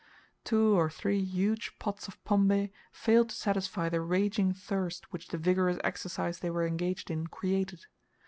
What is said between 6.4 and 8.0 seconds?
were engaged in, created.